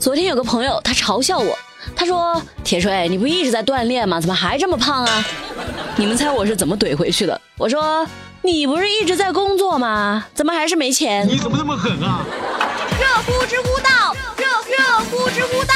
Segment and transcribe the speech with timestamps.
[0.00, 1.58] 昨天有个朋友他嘲笑我，
[1.96, 4.20] 他说：“铁锤，你不一直在锻炼吗？
[4.20, 5.24] 怎么还这么胖啊？”
[5.96, 7.40] 你们猜我是怎么怼回去的？
[7.58, 8.06] 我说
[8.42, 10.24] ：“你不是一直在工作吗？
[10.34, 12.24] 怎么还是没钱？”你怎么那么狠啊？
[13.00, 14.44] 热乎知乎到，热
[14.76, 15.74] 热乎知乎到，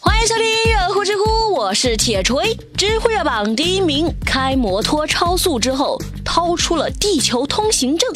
[0.00, 2.56] 欢迎收听热乎知乎，我是铁锤。
[2.78, 8.10] 知乎热榜第一名，开摩托超速之后掏出了地球通行证。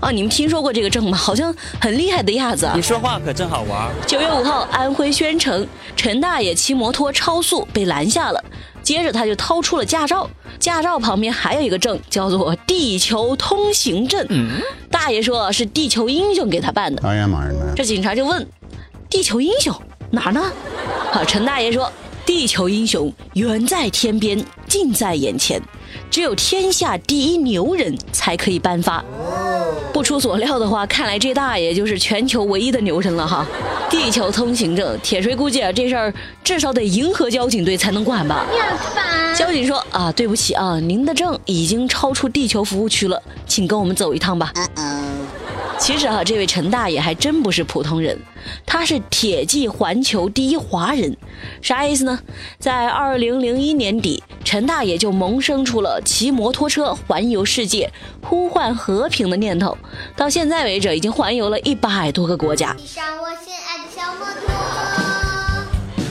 [0.00, 1.16] 啊，你们听说过这个证吗？
[1.16, 2.68] 好像很厉害的样子。
[2.74, 3.90] 你说话可真好玩。
[4.06, 8.42] 九月五号，安徽宣城陈大爷骑摩托超速被拦下了，
[8.82, 14.26] 接着他就掏出了驾照，驾照旁边还有一个证，叫做地球通行证。
[14.30, 17.06] 嗯大爷说是地球英雄给他办的。
[17.06, 17.52] 哎呀妈呀！
[17.76, 18.46] 这警察就问：
[19.08, 19.74] 地球英雄
[20.10, 20.42] 哪儿呢？
[21.12, 21.90] 好，陈大爷说：
[22.24, 25.60] 地球英雄远在天边，近在眼前，
[26.10, 29.04] 只有天下第一牛人才可以颁发。
[29.92, 33.46] 不出所料的话，看来这大爷就是全球唯一的牛人了哈！
[33.90, 38.46] 地球通行证，铁锤估计啊，这事儿至少得银河交警队才能管吧？
[38.52, 39.34] 你很烦。
[39.34, 44.52] 交警说啊，对不起啊，您的证已经超出地球服务区了，请跟我们走一趟吧。
[45.80, 48.16] 其实哈，这位陈大爷还真不是普通人，
[48.66, 51.16] 他是铁骑环球第一华人，
[51.62, 52.20] 啥意思呢？
[52.58, 57.90] 在二零零一年底，陈大爷就萌生出了骑摩托车环游世界、
[58.22, 59.76] 呼唤和平的念头，
[60.14, 62.76] 到现在为止，已经环游了一百多个国家。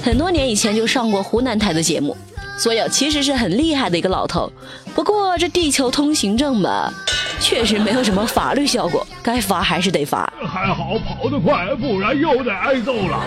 [0.04, 2.18] 很多年以前就上过湖南台的节目，
[2.58, 4.52] 所以其实是很厉害的一个老头。
[4.96, 6.92] 不过这地球通行证吧。
[7.40, 10.32] 确实没有什么法律效果，该罚还是得罚。
[10.46, 13.24] 还好跑得快，不然又得挨揍了。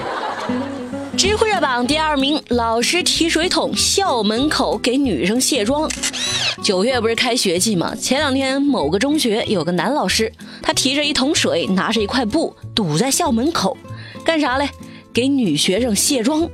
[1.17, 5.91] 知乎热榜第二名，老师提水桶校门口给女生卸妆。
[6.63, 7.95] 九月不是开学季吗？
[7.95, 13.77] 前两天某个中学有个男老师，他提着一桶水，拿着一块布堵在校门口，
[14.25, 14.69] 干啥嘞？
[15.13, 16.49] 给女学生卸妆。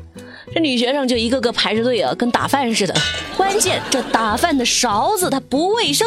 [0.55, 2.95] 这女学生就一个个排着队啊，跟打饭似的。
[3.49, 6.07] 关键这打饭的勺子它不卫生。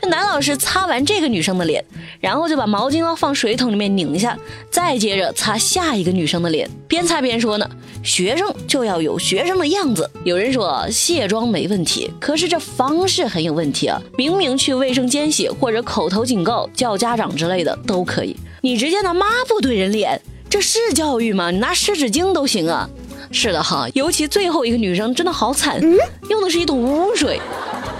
[0.00, 1.84] 这男老师擦完这个女生的脸，
[2.18, 4.34] 然后就把毛巾放水桶里面拧一下，
[4.70, 7.70] 再接着擦下一个女生的脸，边擦边说呢
[8.02, 14.00] ：“学生就要有学生的样子。”有人说卸妆没问题，可是这方式很有问题啊！
[14.16, 20.18] 明明去卫生间洗，或者口头警告、叫家长之类的都可以，你直接拿抹布怼人脸，
[20.48, 21.50] 这是教育吗？
[21.50, 22.88] 你拿湿纸巾都行啊！
[23.32, 25.96] 是的哈，尤其最后一个女生真的好惨，嗯
[26.28, 27.40] 用的是一桶污水，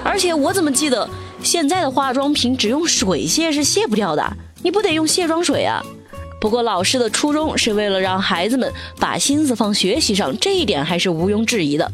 [0.04, 1.09] 而且我怎么记得
[1.43, 5.82] 现在的化妆品只用水卸是卸不掉的，你不得用卸妆水啊？
[6.38, 11.91] 不过老师的初衷是为了让孩子们把心思放学习上，这一点还是毋庸置疑的。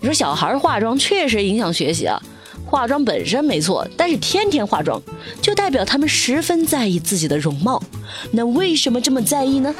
[0.00, 2.20] 你说小孩化妆确实影响学习啊，
[2.64, 5.00] 化妆本身没错，但是天天化妆
[5.42, 7.82] 就代表他们十分在意自己的容貌，
[8.32, 9.74] 那为什么这么在意呢？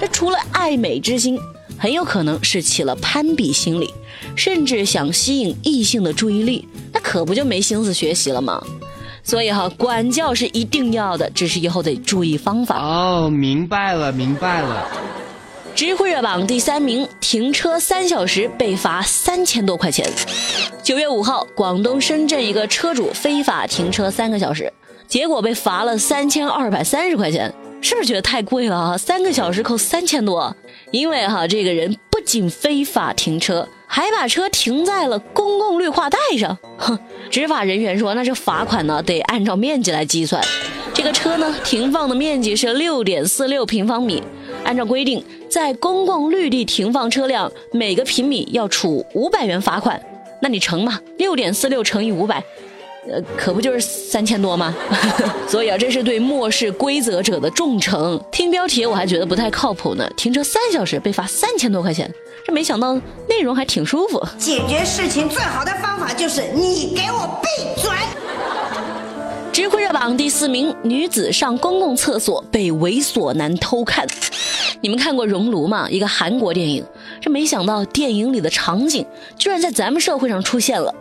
[0.00, 1.38] 这除了爱美之心。
[1.78, 3.92] 很有可能是起了攀比心理，
[4.36, 8.62] 甚至想吸引异性的注意力，那可不就没心思学习了吗？
[9.22, 12.78] 所以哈，管教是一定要的，只是以后得注意方法。
[12.78, 14.86] 哦，明白了，明白了。
[15.74, 20.08] 知乎热榜第三名，停车三小时被罚三千多块钱。
[20.82, 24.72] 九月五号，广东深圳一个车主非法停车三个小时，
[25.08, 27.52] 结果被罚了三千二百三十块钱。
[27.84, 28.96] 是不是觉得太贵了啊？
[28.96, 30.56] 三个小时扣三千多，
[30.90, 36.56] 因为哈这个人不仅非法停车，还把车停在了公共绿化带上。
[36.78, 36.98] 哼，
[37.30, 40.42] 执法人员说，那这罚款呢得按照面积来计算。
[40.94, 44.22] 这个车呢停放的面积是六点四六平方米，
[44.64, 50.00] 按照规定，在公共绿地停放车辆每个平米要处五百元罚款。
[50.40, 52.42] 那你乘嘛，六点四六乘以五百。
[53.10, 54.74] 呃，可不就是三千多吗？
[55.46, 58.18] 所以啊，这是对漠视规则者的重惩。
[58.30, 62.10] 听标题我还觉得不太靠谱呢，停车三小时被罚三千多块钱，
[62.46, 62.94] 这没想到
[63.28, 64.26] 内容还挺舒服。
[64.38, 67.90] 解决事情最好的方法就是你给我闭嘴。
[69.52, 74.04] 知乎热榜第四名，女子上公共厕所被猥琐男偷看。
[74.80, 75.88] 你们看过《熔炉》吗？
[75.88, 76.84] 一个韩国电影。
[77.20, 79.06] 这没想到电影里的场景
[79.38, 80.92] 居然在咱们社会上出现了。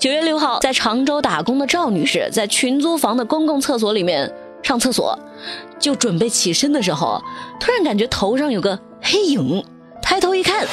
[0.00, 4.32] 九月六号，在常州打工的赵女士在群租房的公共厕所里面
[4.62, 5.16] 上厕所，
[5.78, 7.22] 就准备起身的时候，
[7.60, 9.62] 突然感觉头上有个黑影，
[10.00, 10.66] 抬头一看，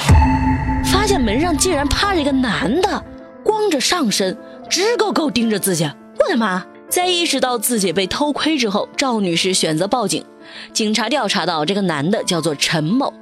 [0.85, 3.03] 发现门上竟然趴着一个男的，
[3.43, 4.37] 光着上身，
[4.69, 5.83] 直勾勾盯着自己。
[5.83, 6.65] 我的妈！
[6.87, 10.23] 在意识到自己被偷窥之后，赵女士选择报警。
[10.71, 13.13] 警察调查到，这个男的叫做陈某，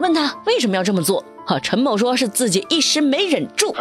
[0.00, 1.24] 问他为什么要这么做。
[1.46, 3.74] 好，陈某说是自己一时没忍住。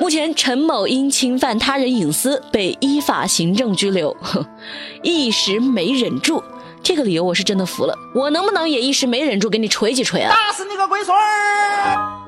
[0.00, 4.16] 目前，陈某因侵犯他人隐私被依法行政拘留。
[5.02, 6.42] 一时没忍住，
[6.82, 7.96] 这个理由我是真的服了。
[8.14, 10.34] 我能不能也一时没忍住给你锤几锤啊？
[10.34, 12.20] 打死你个龟孙儿！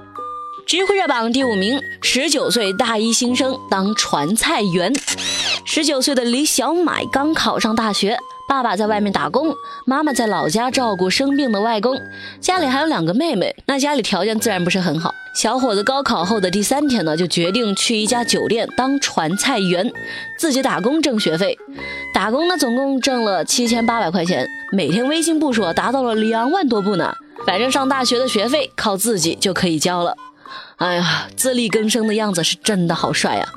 [0.67, 4.93] 知乎热榜第五名，十九岁大一新生当传菜员。
[5.65, 8.17] 十九岁的李小买刚考上大学，
[8.49, 9.55] 爸爸在外面打工，
[9.85, 12.01] 妈妈在老家照顾生病的外公，
[12.41, 15.13] 家里还有两个妹妹，那家里条件自然不是很好。
[15.35, 19.93] 小伙子高考后的第三天呢，就决定去一家酒店当传菜员，
[20.39, 21.59] 自己打工挣学费。
[22.15, 27.13] 打工呢，总共挣了七千八百块钱，每天微信步数达到了两万多步呢。
[27.47, 30.17] 反正上大学的学费靠自己就可以交了。
[30.77, 33.49] 哎呀，自力更生的样子是真的好帅啊！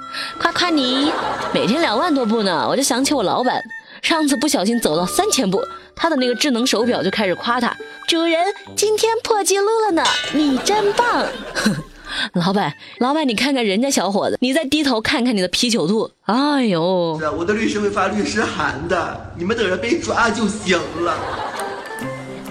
[0.42, 1.12] 夸夸你，
[1.53, 3.62] 每天两万多步呢，我就想起我老板，
[4.01, 5.61] 上次不小心走到三千步，
[5.95, 7.75] 他的那个智能手表就开始夸他，
[8.07, 8.39] 主人
[8.75, 10.03] 今天破纪录了呢，
[10.33, 11.25] 你真棒！
[12.33, 17.19] 老板，老板，你看看人家小伙子，你再低头看看你的啤酒肚，哎呦！
[17.37, 21.15] 我的律师会发律师函的，你们等着被抓就行了。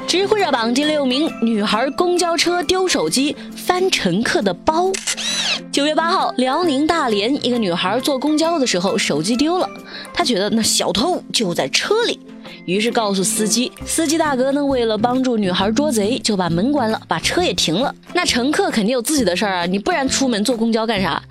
[0.07, 4.91] 知乎热榜第六名，女孩公交车丢手机翻乘客的包。
[5.79, 9.71] 九月八号，辽宁大连一个女孩坐公交的时候手机丢了，
[10.13, 12.19] 她觉得那小偷就在车里，
[12.69, 13.73] 于是告诉司机。
[13.87, 17.95] 司机大哥呢，为了帮助女孩捉贼，就把门关了，把车也停了。
[18.13, 21.23] 那乘客肯定有自己的事儿啊，你不然出门坐公交干啥？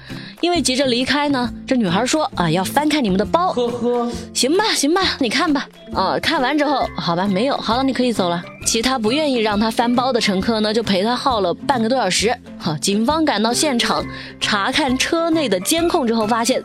[0.42, 3.54] 因为急着离开呢，这女孩说啊，要翻看你们的包。
[3.54, 5.68] 呵呵，行吧，行吧，你看吧。
[5.94, 8.44] 啊，看完之后，好吧，没有，好了，你可以走了。
[8.66, 12.36] 其他不愿意让他翻包的乘客呢，就陪他耗了半个多小时。
[12.57, 14.04] 好，警方赶到现场
[14.39, 16.62] 查看车内的监控之后，发现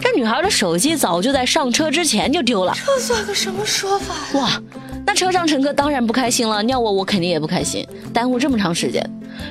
[0.00, 2.74] 这女孩的手机早就在上车之前就丢了。
[2.74, 4.40] 这算个什么说法呀？
[4.40, 4.62] 哇，
[5.06, 9.02] 那车上乘客当然不开心了，尿我我肯定也不开心，耽误这么长时间，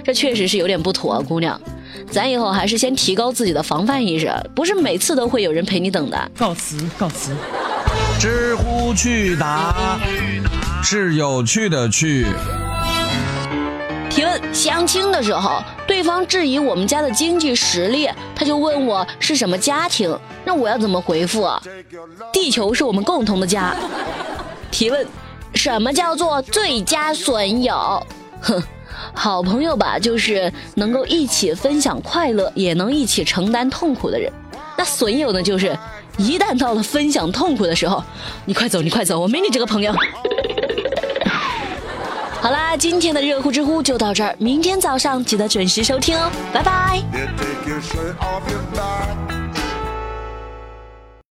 [0.04, 1.60] 这确实是有点不妥啊，姑娘。
[2.12, 6.32] 咱以后还是先提高自己的防范意识，不是每次都会有人陪你等的。
[6.38, 7.32] 告辞，告辞。
[8.20, 10.00] 知乎趣答
[10.84, 12.28] 是有趣的趣。
[14.10, 20.16] 提问：相亲的时候，对方质疑我们家的经济实力，他就问我是什么家庭，
[20.56, 21.62] 我要怎么回复啊？
[22.32, 23.76] 地球是我们共同的家。
[24.72, 25.06] 提问：
[25.54, 28.06] 什么叫做最佳损友？
[28.42, 28.62] 哼。
[29.16, 34.32] 好朋友吧，就是能够一起分享快乐，也能一起承担痛苦的人。
[34.78, 35.78] 那损友呢，就是
[36.18, 38.04] 一旦到了分享痛苦的时候，
[38.46, 39.94] 你快走，你快走，我没你这个朋友。
[42.42, 47.04] 好啦，今天的热乎知乎就到这儿，明天早上记得准时收听哦，拜拜。